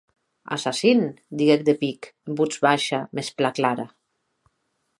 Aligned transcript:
Assassin, 0.55 1.03
didec 1.41 1.65
de 1.67 1.75
pic, 1.83 2.09
en 2.31 2.39
votz 2.41 2.57
baisha 2.65 3.03
mès 3.19 3.29
plan 3.41 3.57
clara. 3.61 3.87